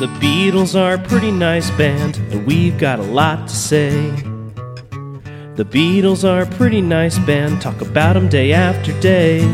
[0.00, 3.90] The Beatles are a pretty nice band, and we've got a lot to say.
[5.56, 9.46] The Beatles are a pretty nice band, talk about 'em day after day.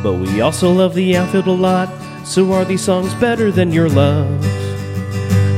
[0.00, 1.88] But we also love the outfield a lot,
[2.24, 4.40] so are these songs better than your love?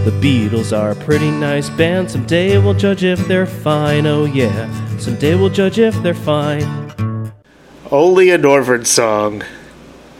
[0.07, 4.71] The Beatles are a pretty nice band, someday we'll judge if they're fine, oh yeah,
[4.96, 6.66] someday we'll judge if they're fine.
[7.91, 9.43] Only a Northern song.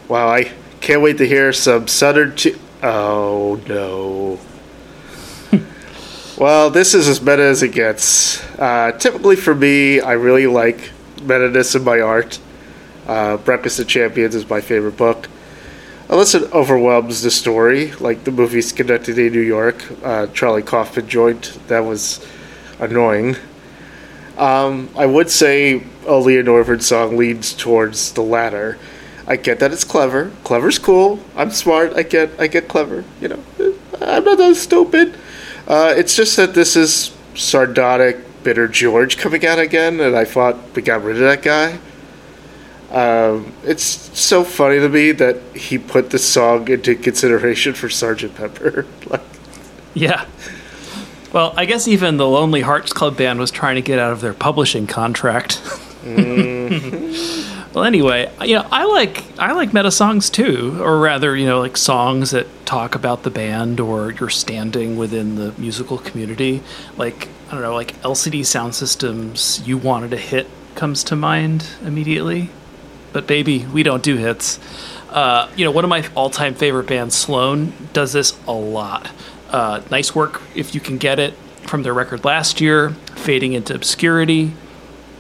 [0.07, 0.51] Wow, I
[0.83, 2.37] can't wait to hear some Southern.
[2.37, 4.39] Ch- oh no.
[6.39, 8.43] well, this is as meta as it gets.
[8.59, 10.91] Uh, typically for me, I really like
[11.23, 12.39] meta-ness in my art.
[13.07, 15.29] Uh, Breakfast of Champions is my favorite book.
[16.09, 21.59] Unless it overwhelms the story, like the movie Synecdoche, New York, uh, Charlie Kaufman joint,
[21.67, 22.25] that was
[22.79, 23.37] annoying.
[24.39, 28.79] Um, I would say a Northern song leads towards the latter.
[29.27, 30.31] I get that it's clever.
[30.45, 31.21] Clever's cool.
[31.35, 31.95] I'm smart.
[31.95, 33.05] I get I get clever.
[33.21, 33.43] You know,
[34.01, 35.17] I'm not that stupid.
[35.67, 40.57] Uh, it's just that this is sardonic, bitter George coming out again, and I thought
[40.75, 41.79] we got rid of that guy.
[42.91, 43.85] Um, it's
[44.19, 48.87] so funny to me that he put the song into consideration for Sergeant Pepper.
[49.07, 49.23] like,
[49.95, 50.27] Yeah.
[51.33, 54.21] Well, I guess even the Lonely Hearts Club Band was trying to get out of
[54.21, 55.61] their publishing contract.
[57.75, 61.61] well, anyway, you know, I like I like meta songs too, or rather, you know,
[61.61, 66.63] like songs that talk about the band or your standing within the musical community.
[66.97, 71.67] Like I don't know, like LCD Sound Systems, "You Wanted a Hit" comes to mind
[71.85, 72.51] immediately.
[73.13, 74.61] But baby, we don't do hits.
[75.09, 79.11] Uh, you know, one of my all-time favorite bands, Sloan, does this a lot.
[79.49, 81.33] Uh, nice work if you can get it
[81.67, 84.53] from their record last year, Fading into Obscurity.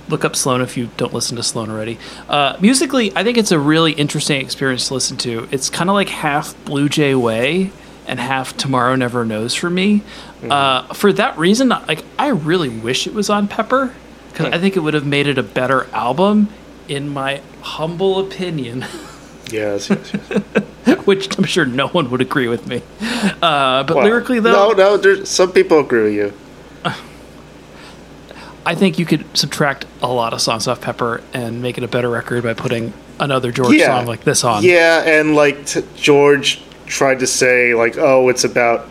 [0.08, 1.98] Look up Sloan if you don't listen to Sloan already.
[2.28, 5.48] Uh, musically, I think it's a really interesting experience to listen to.
[5.50, 7.72] It's kind of like half Blue Jay Way
[8.06, 10.02] and half Tomorrow Never Knows for me.
[10.48, 13.94] Uh, for that reason, like I really wish it was on Pepper
[14.30, 16.50] because I think it would have made it a better album,
[16.88, 18.84] in my humble opinion.
[19.50, 20.96] yes, yes, yes.
[21.06, 22.82] which I'm sure no one would agree with me.
[23.42, 24.96] Uh, but Well, lyrically, though, no, no.
[24.96, 26.45] There's some people agree with you.
[28.66, 31.88] I think you could subtract a lot of songs off Pepper and make it a
[31.88, 33.86] better record by putting another George yeah.
[33.86, 34.64] song like this on.
[34.64, 38.88] Yeah, and like t- George tried to say like, oh, it's about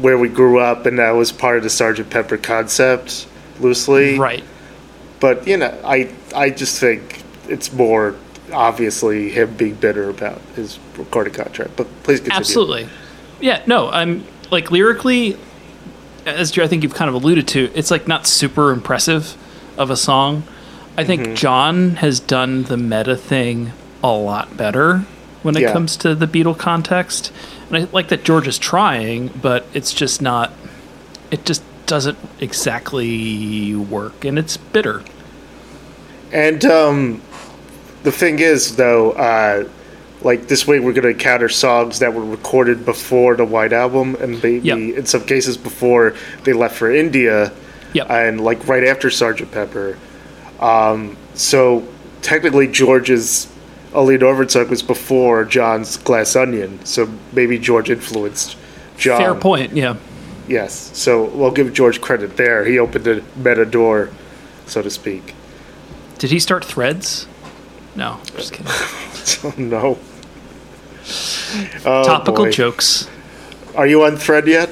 [0.00, 3.28] where we grew up, and that was part of the Sergeant Pepper concept,
[3.60, 4.18] loosely.
[4.18, 4.42] Right.
[5.20, 8.16] But you know, I I just think it's more
[8.50, 11.76] obviously him being bitter about his recording contract.
[11.76, 12.38] But please continue.
[12.38, 12.88] Absolutely.
[13.40, 15.36] Yeah, no, I'm like lyrically,
[16.26, 19.36] as I think you've kind of alluded to, it's like not super impressive
[19.78, 20.42] of a song.
[20.96, 21.34] I think Mm-hmm.
[21.34, 23.72] John has done the meta thing
[24.02, 25.04] a lot better
[25.42, 25.72] when it Yeah.
[25.72, 27.32] comes to the Beatle context.
[27.68, 30.52] And I like that George is trying, but it's just not,
[31.30, 35.02] it just doesn't exactly work and it's bitter.
[36.32, 37.22] And um,
[38.02, 39.68] the thing is, though, uh,
[40.22, 44.16] like this way, we're going to encounter songs that were recorded before the White Album,
[44.20, 44.78] and maybe Yep.
[44.78, 47.52] in some cases before they left for India,
[47.92, 48.10] Yep.
[48.10, 49.96] and like right after Sergeant Pepper.
[50.60, 51.86] Um, so
[52.22, 53.48] technically, George's
[53.94, 56.84] Northern song was before John's Glass Onion.
[56.84, 58.56] So maybe George influenced
[58.98, 59.18] John.
[59.20, 59.96] Fair point, yeah.
[60.48, 60.90] Yes.
[60.94, 62.64] So we'll give George credit there.
[62.64, 64.10] He opened a meta door,
[64.66, 65.34] so to speak.
[66.18, 67.26] Did he start Threads?
[67.94, 68.66] No, just kidding.
[69.26, 69.98] So no.
[71.84, 72.50] Oh, Topical boy.
[72.52, 73.08] jokes.
[73.74, 74.70] Are you on Thread yet?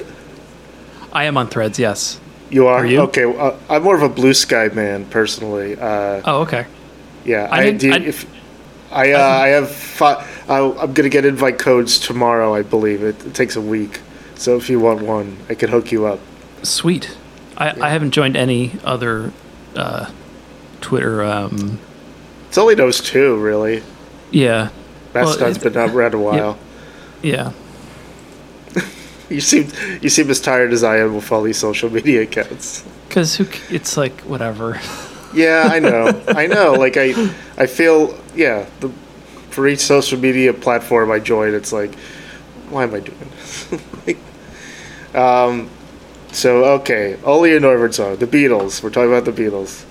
[1.13, 2.19] I am on Threads, yes.
[2.49, 2.79] You are.
[2.79, 3.01] Are you?
[3.01, 3.23] Okay.
[3.25, 5.77] Uh, I'm more of a Bluesky man personally.
[5.77, 6.65] Uh, Oh, okay.
[7.23, 7.47] yeah.
[7.51, 7.93] I I, do.
[7.93, 8.25] I- if
[8.91, 12.53] I uh, I have fi- I, I'm gonna get invite codes tomorrow.
[12.55, 13.99] I believe it, it takes a week.
[14.35, 16.19] So if you want one, I could hook you up.
[16.63, 17.17] Sweet.
[17.57, 19.31] I, I haven't joined any other
[19.75, 20.11] uh,
[20.81, 21.23] Twitter.
[21.23, 21.79] Um,
[22.49, 23.81] It's only those two, really.
[24.35, 24.69] Yeah.
[25.13, 26.57] Mastodon's Well, been out around a while.
[27.21, 27.51] Yeah.
[29.27, 29.71] You seem
[30.01, 32.85] you seem as tired as I am with all these social media accounts.
[33.07, 33.47] Because who?
[33.73, 34.79] It's like whatever.
[35.33, 36.23] Yeah, I know.
[36.29, 36.73] I know.
[36.73, 37.07] Like I,
[37.57, 38.67] I feel yeah.
[38.79, 38.89] The,
[39.49, 41.93] for each social media platform I join, it's like,
[42.69, 43.67] why am I doing this?
[44.07, 44.17] like,
[45.13, 45.69] um,
[46.31, 48.81] so okay, only a Northern song, the Beatles.
[48.81, 49.83] We're talking about the Beatles.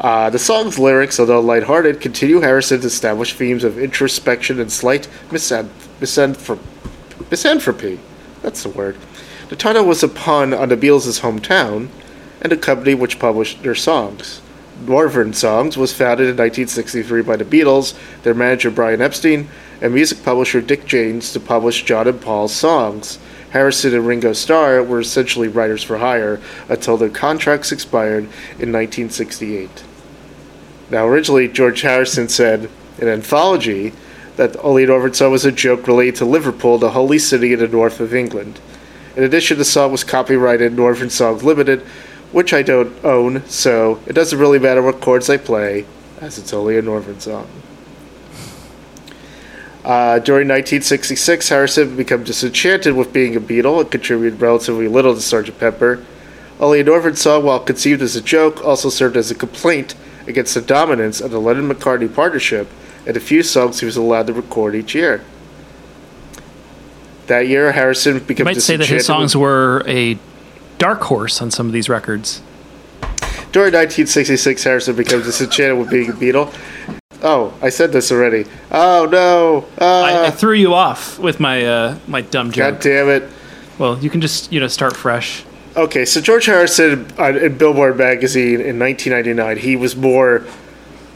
[0.00, 5.68] Uh, the song's lyrics, although lighthearted, continue Harrison's established themes of introspection and slight misan-
[6.00, 6.58] misanthro-
[7.30, 8.00] misanthropy.
[8.40, 8.96] That's the word.
[9.50, 11.88] The title was a pun on the Beatles' hometown
[12.40, 14.40] and a company which published their songs.
[14.86, 19.48] Northern Songs was founded in 1963 by the Beatles, their manager Brian Epstein,
[19.82, 23.18] and music publisher Dick James to publish John and Paul's songs.
[23.50, 28.24] Harrison and Ringo Starr were essentially writers for hire until their contracts expired
[28.58, 29.84] in 1968.
[30.90, 33.92] Now, originally, George Harrison said in Anthology
[34.36, 38.00] that Orville song was a joke related to Liverpool, the holy city in the north
[38.00, 38.60] of England.
[39.16, 41.82] In addition, the song was copyrighted Northern Songs Limited,
[42.32, 45.84] which I don't own, so it doesn't really matter what chords I play,
[46.20, 47.48] as it's only a Northern song.
[49.84, 55.20] Uh, during 1966, Harrison became disenchanted with being a Beatle and contributed relatively little to
[55.20, 55.58] Sgt.
[55.58, 56.04] Pepper.
[56.58, 59.94] Only a Northern song, while conceived as a joke, also served as a complaint
[60.26, 62.68] against the dominance of the Lennon McCartney partnership
[63.06, 65.22] and the few songs he was allowed to record each year.
[67.26, 70.18] That year, Harrison became You might say that his songs were a
[70.78, 72.42] dark horse on some of these records.
[73.52, 76.52] During 1966, Harrison became disenchanted with being a Beatle.
[77.22, 78.46] Oh, I said this already.
[78.70, 79.66] Oh no!
[79.78, 82.74] I, I Uh, threw you off with my uh, my dumb joke.
[82.74, 83.28] God damn it!
[83.78, 85.44] Well, you can just you know start fresh.
[85.76, 90.44] Okay, so George Harrison uh, in Billboard magazine in 1999, he was more.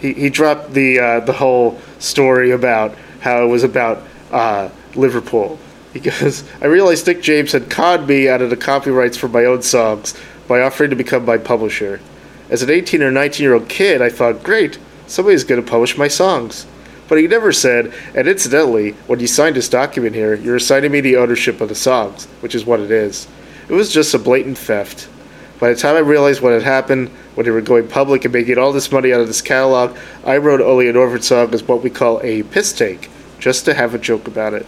[0.00, 5.58] He, he dropped the uh, the whole story about how it was about uh, Liverpool
[5.92, 9.62] because I realized Dick James had conned me out of the copyrights for my own
[9.62, 10.14] songs
[10.46, 12.00] by offering to become my publisher.
[12.48, 14.78] As an 18 or 19 year old kid, I thought, great,
[15.08, 16.66] somebody's going to publish my songs.
[17.08, 21.00] But he never said, and incidentally, when you signed this document here, you're assigning me
[21.00, 23.26] the ownership of the songs, which is what it is.
[23.68, 25.08] It was just a blatant theft.
[25.60, 28.58] By the time I realized what had happened, when they were going public and making
[28.58, 31.82] all this money out of this catalog, I wrote Only a Northern song as what
[31.82, 34.66] we call a piss take, just to have a joke about it.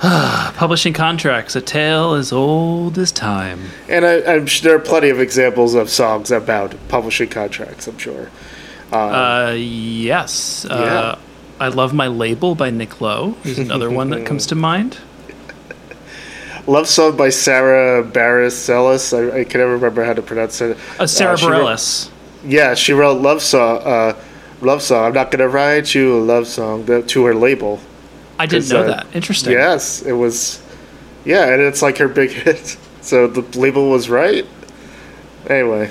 [0.00, 3.70] Publishing contracts, a tale as old as time.
[3.88, 7.98] And I, I'm sure there are plenty of examples of songs about publishing contracts, I'm
[7.98, 8.30] sure.
[8.92, 10.64] Uh, yes.
[10.64, 11.18] Uh,
[11.60, 13.36] I love my label by Nick Lowe.
[13.44, 14.98] Is another one that comes to mind.
[16.66, 19.12] Love song by Sarah Barris Ellis.
[19.12, 20.78] I, I can never remember how to pronounce it.
[20.98, 22.10] Uh, Sarah she wrote- Bareilles.
[22.46, 23.80] Yeah, she wrote love song.
[23.84, 24.14] Uh,
[24.60, 25.06] love song.
[25.06, 27.80] I'm not gonna write you a love song to her label.
[28.38, 29.06] I didn't know uh, that.
[29.14, 29.52] Interesting.
[29.52, 30.62] Yes, it was.
[31.24, 32.76] Yeah, and it's like her big hit.
[33.04, 34.46] So the label was right.
[35.46, 35.90] Anyway,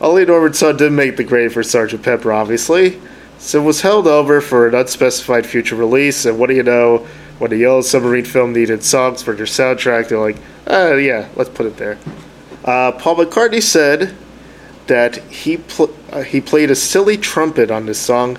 [0.00, 2.98] Only a Northern Song didn't make the grade for Sergeant Pepper, obviously.
[3.38, 6.24] So it was held over for an unspecified future release.
[6.24, 7.06] And what do you know?
[7.42, 10.36] When the Yellow Submarine film needed songs for their soundtrack, they're like,
[10.70, 11.98] uh, yeah, let's put it there.
[12.64, 14.14] Uh, Paul McCartney said
[14.86, 18.38] that he pl- uh, he played a silly trumpet on this song.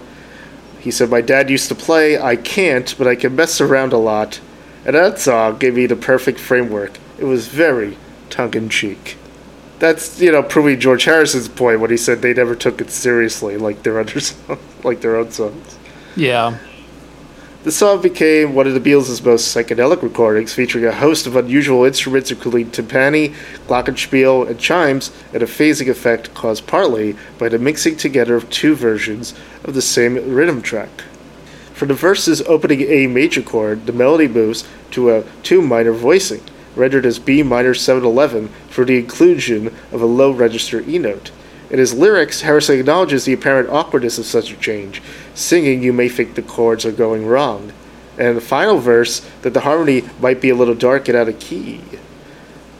[0.79, 3.97] He said, My dad used to play, I can't, but I can mess around a
[3.97, 4.39] lot.
[4.85, 6.97] And that song gave me the perfect framework.
[7.19, 7.97] It was very
[8.29, 9.17] tongue in cheek.
[9.79, 13.57] That's, you know, proving George Harrison's point when he said they never took it seriously
[13.57, 15.77] like their other songs, like their own songs.
[16.15, 16.57] Yeah.
[17.63, 21.85] The song became one of the Beatles' most psychedelic recordings, featuring a host of unusual
[21.85, 23.33] instruments, including timpani,
[23.67, 28.75] glockenspiel, and chimes, and a phasing effect caused partly by the mixing together of two
[28.75, 29.33] versions
[29.63, 30.89] of the same rhythm track.
[31.73, 36.41] For the verse's opening A major chord, the melody moves to a two minor voicing,
[36.75, 41.31] rendered as B minor 711 for the inclusion of a low register E note.
[41.73, 45.01] In his lyrics, Harrison acknowledges the apparent awkwardness of such a change,
[45.33, 47.73] singing you may think the chords are going wrong,
[48.15, 51.39] and the final verse, that the harmony might be a little dark and out of
[51.39, 51.81] key.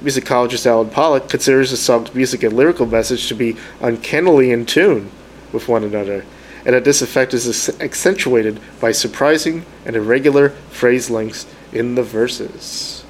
[0.04, 5.10] Musicologist Alan Pollack considers the song's music and lyrical message to be uncannily in tune
[5.52, 6.24] with one another,
[6.64, 13.04] and that this effect is accentuated by surprising and irregular phrase lengths in the verses.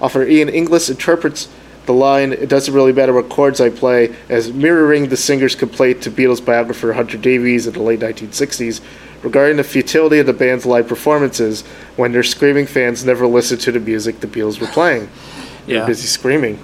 [0.00, 1.48] Author Ian Inglis interprets
[1.86, 6.02] the line, It doesn't really matter what chords I play, as mirroring the singer's complaint
[6.02, 8.80] to Beatles biographer Hunter Davies in the late 1960s
[9.22, 11.62] regarding the futility of the band's live performances
[11.96, 15.08] when their screaming fans never listened to the music the Beatles were playing.
[15.66, 16.58] They were busy screaming.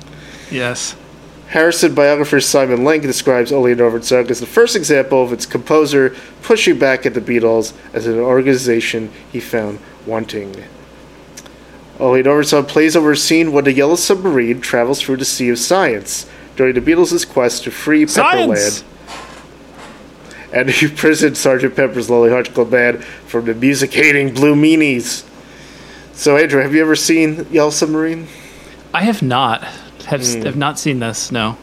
[0.51, 0.97] Yes.
[1.49, 6.17] Harrison biographer Simon Leng describes Only Northern Song as the first example of its composer
[6.43, 10.65] pushing back at the Beatles as an organization he found wanting.
[12.01, 15.49] Only Northern Song plays over a scene when the Yellow Submarine travels through the Sea
[15.51, 18.83] of Science during the Beatles' quest to free Science!
[18.83, 18.85] Pepperland
[20.53, 25.25] and he imprisoned Sergeant Pepper's Lonely Hearts Club Band from the music-hating Blue Meanies.
[26.13, 28.27] So, Andrew, have you ever seen Yellow Submarine?
[28.95, 29.63] I have not
[30.07, 30.43] have Hmm.
[30.43, 31.31] have not seen this.
[31.31, 31.57] No.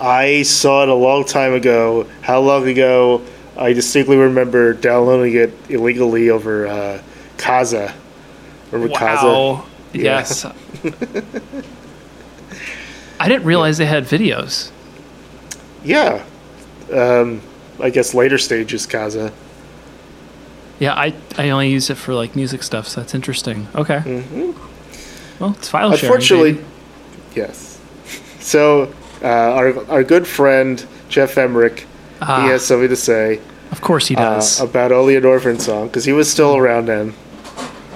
[0.00, 2.06] I saw it a long time ago.
[2.22, 3.22] How long ago?
[3.56, 6.98] I distinctly remember downloading it illegally over uh,
[7.36, 7.92] Kazaa.
[8.78, 9.22] Remember Kazaa?
[9.24, 9.66] Wow.
[9.92, 10.02] Yeah.
[10.02, 10.44] Yes.
[13.18, 14.70] I didn't realize they had videos.
[15.84, 16.24] Yeah.
[16.92, 17.40] Um,
[17.80, 19.32] I guess later stages Kazaa.
[20.78, 23.66] Yeah, I, I only use it for like music stuff, so that's interesting.
[23.74, 23.98] Okay.
[23.98, 24.52] Mm-hmm.
[25.42, 26.04] Well, it's file sharing.
[26.04, 26.64] Unfortunately,
[27.34, 27.80] yes.
[28.40, 28.92] So
[29.22, 31.86] uh, our our good friend Geoff Emerick,
[32.20, 32.42] Ah.
[32.42, 33.40] he has something to say
[33.70, 34.60] of course he uh, does.
[34.60, 37.12] about Only Northern song because he was still around then, uh,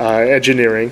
[0.01, 0.91] Uh, engineering.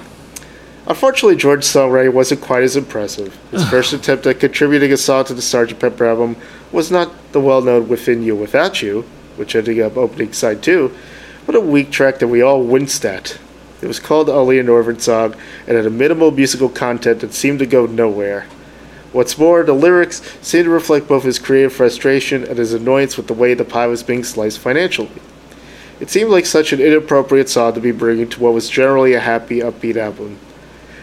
[0.87, 3.35] Unfortunately, George songwriting wasn't quite as impressive.
[3.50, 5.79] His first attempt at contributing a song to the Sgt.
[5.79, 6.37] Pepper album
[6.73, 10.95] was not the well-known "Within You, Without You," which ended up opening side two,
[11.47, 13.38] but a weak track that we all winced at.
[13.81, 15.35] It was called Only Northern song
[15.67, 18.47] and had a minimal musical content that seemed to go nowhere.
[19.12, 23.27] What's more, the lyrics seemed to reflect both his creative frustration and his annoyance with
[23.27, 25.11] the way the pie was being sliced financially.
[26.00, 29.21] It seemed like such an inappropriate song to be bringing to what was generally a
[29.21, 30.38] happy, upbeat album.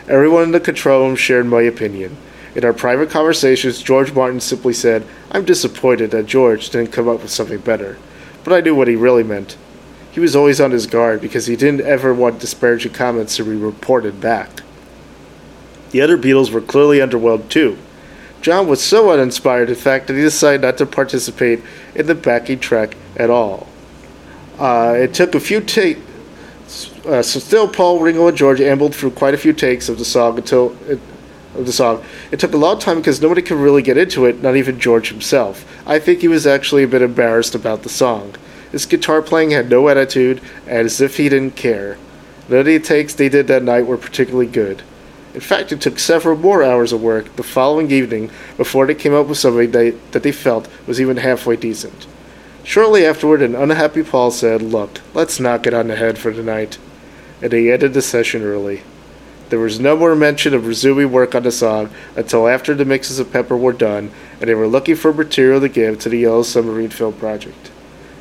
[0.08, 2.16] Everyone in the control room shared my opinion.
[2.56, 7.22] In our private conversations, George Martin simply said, I'm disappointed that George didn't come up
[7.22, 7.98] with something better.
[8.46, 9.58] But I knew what he really meant.
[10.12, 13.56] He was always on his guard because he didn't ever want disparaging comments to be
[13.56, 14.62] reported back.
[15.92, 17.78] The other Beatles were clearly underwhelmed too.
[18.42, 21.62] John was so uninspired, in fact, that he decided not to participate
[21.96, 23.68] in the backing track at all.
[24.60, 26.02] Uh, it took a few takes.
[27.06, 30.06] Uh, so still, Paul, Ringo, and George ambled through quite a few takes of the
[30.06, 31.00] song until it,
[31.56, 32.04] of the song.
[32.32, 35.10] It took a long time because nobody could really get into it, not even George
[35.10, 35.66] himself.
[35.86, 38.36] I think he was actually a bit embarrassed about the song.
[38.72, 41.98] His guitar playing had no attitude, and as if he didn't care.
[42.50, 44.82] None of the takes they did that night were particularly good.
[45.34, 49.14] In fact, it took several more hours of work the following evening before they came
[49.14, 52.08] up with something they, that they felt was even halfway decent.
[52.66, 56.80] Shortly afterward, an unhappy Paul said, Look, let's knock it on the head for tonight.
[57.40, 58.82] And they ended the session early.
[59.50, 63.20] There was no more mention of resuming work on the song until after the mixes
[63.20, 66.42] of Pepper were done and they were looking for material to give to the Yellow
[66.42, 67.70] Submarine film project.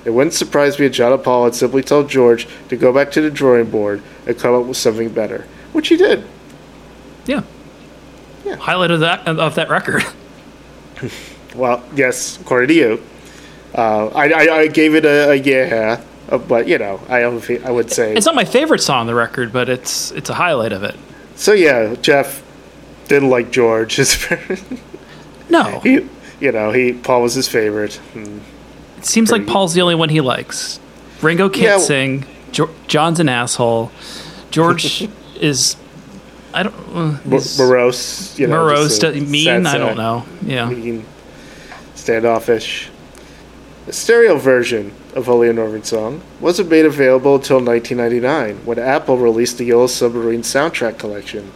[0.05, 3.11] It wouldn't surprise me if John and Paul had simply told George to go back
[3.13, 6.25] to the drawing board and come up with something better, which he did.
[7.25, 7.43] yeah.
[8.45, 8.57] Yeah.
[8.57, 10.05] Highlight of that of that record.
[11.55, 13.03] Well, yes, according to you.
[13.75, 17.23] Uh, I, I, I gave it a, a yeah, uh, but you know, I
[17.65, 20.35] I would say It's not my favorite song on the record, but it's it's a
[20.35, 20.95] highlight of it.
[21.37, 21.53] so.
[21.53, 22.43] Yeah, Geoff
[23.09, 23.99] didn't like George.
[25.51, 26.09] No, he,
[26.41, 27.95] you know, he Paul was his favorite.
[28.15, 28.39] Hmm.
[28.97, 30.81] it seems like Paul's the only one he likes.
[31.21, 31.79] Ringo can't Yeah.
[31.79, 32.25] sing.
[32.51, 33.93] Jo- John's an asshole.
[34.51, 35.07] George
[35.41, 35.77] is,
[36.55, 36.75] I don't.
[36.95, 37.19] Uh,
[37.59, 39.67] morose, you know, morose, mean.
[39.67, 40.25] I don't know.
[40.43, 40.69] Yeah.
[40.71, 41.05] mean,
[41.95, 42.89] standoffish.
[43.87, 49.59] The stereo version of Only Northern Song wasn't made available until 1999 when Apple released
[49.59, 51.53] the Yellow Submarine soundtrack collection.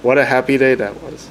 [0.00, 1.28] What a happy day that was.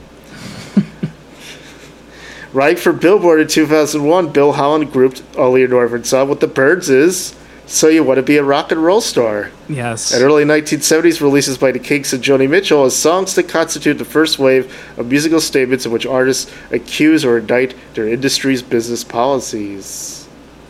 [2.54, 7.36] right for Billboard in 2001, Bill Holland grouped Only Northern Song with the Byrds' is
[7.66, 9.50] So You Want to Be a Rock and Roll Star.
[9.68, 10.14] Yes.
[10.14, 14.06] And early 1970s releases by the Kinks and Joni Mitchell as songs that constitute the
[14.06, 20.15] first wave of musical statements in which artists accuse or indict their industry's business policies.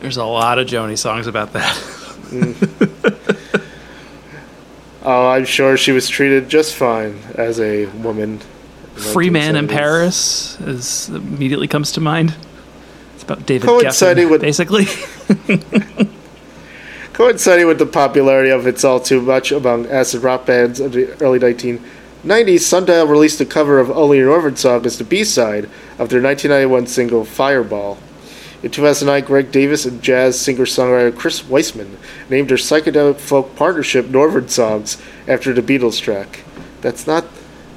[0.01, 1.75] There's a lot of Joni songs about that.
[2.25, 3.15] Mm.
[5.07, 8.39] Oh, I'm sure she was treated just fine as a woman.
[8.95, 12.33] Free Man in Paris is immediately comes to mind.
[13.13, 14.85] It's about David Coinciding Geffen, with- basically.
[17.13, 21.11] Coinciding with the popularity of It's All Too Much among acid rock bands of the
[21.23, 25.65] early 1990s, Sundial released a cover of Only Northern Song as the B-side
[25.99, 27.97] of their 1991 single Fireball.
[28.65, 31.98] In 2009, Greg Davis and jazz singer-songwriter Chris Weisman
[32.31, 36.43] named their psychedelic folk partnership Northern Songs after the Beatles track.
[36.81, 37.25] That's not...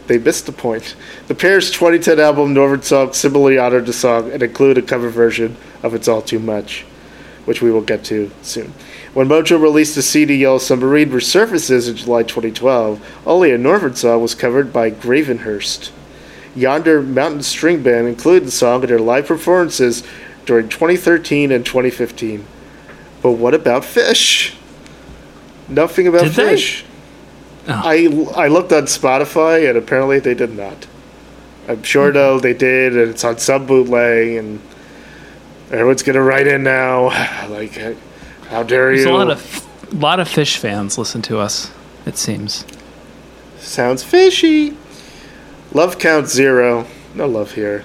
[0.07, 0.97] They missed the point.
[1.27, 5.59] The pair's 2010 album Northern Songs similarly honored the song and included a cover version
[5.83, 6.87] of It's All Too Much
[7.45, 8.73] which we will get to soon.
[9.15, 14.21] When Mojo released the CD Yellow Submarine resurfaces in July 2012, only a Northern song
[14.21, 15.91] was covered by Gravenhurst.
[16.55, 20.03] Yonder Mountain String Band included the song in their live performances
[20.49, 22.45] during 2013 and 2015.
[23.23, 24.55] But what about Phish?
[25.69, 26.33] Nothing about Did?
[26.33, 26.85] Phish.
[27.69, 27.83] Oh.
[27.85, 30.87] I, I looked on Spotify and apparently they did not.
[31.69, 32.15] I'm sure hmm.
[32.15, 34.61] though they did, and it's on some bootleg, and
[35.71, 37.05] everyone's gonna write in now,
[37.51, 37.75] like,
[38.49, 39.11] how dare There's you?
[39.11, 41.71] a lot of lot of Phish fans listen to us.
[42.07, 42.65] It seems.
[43.59, 44.79] Sounds fishy.
[45.75, 46.87] Love count zero.
[47.15, 47.85] No love here.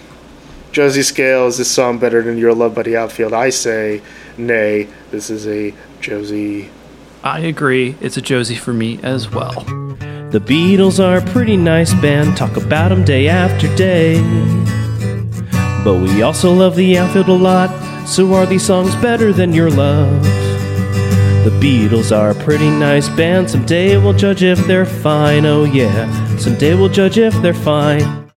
[0.73, 3.31] Josie Scales, is this song better than Your Love by the Outfield?
[3.31, 4.01] I say,
[4.39, 4.87] nay.
[5.11, 6.71] This is a Josie.
[7.23, 7.95] I agree.
[8.01, 9.51] It's a Josie for me as well.
[10.31, 14.19] The Beatles are a pretty nice band, talk about them day after day.
[15.83, 19.69] But we also love the outfield a lot, so are these songs better than your
[19.69, 20.23] love?
[21.43, 23.51] The Beatles are a pretty nice band.
[23.51, 25.45] Someday we'll judge if they're fine.
[25.45, 26.37] Oh, yeah.
[26.37, 28.22] Someday we'll judge if they're fine.